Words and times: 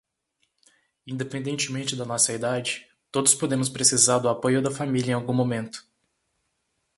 Independentemente 1.05 1.95
da 1.95 2.03
nossa 2.03 2.33
idade, 2.33 2.87
todos 3.11 3.35
podemos 3.35 3.69
precisar 3.69 4.17
do 4.17 4.29
apoio 4.29 4.59
da 4.59 4.71
família 4.71 5.11
em 5.11 5.13
algum 5.13 5.31
momento. 5.31 5.85